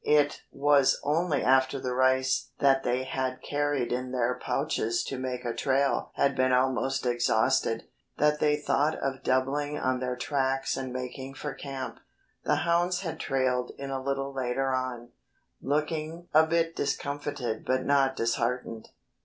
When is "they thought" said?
8.39-8.95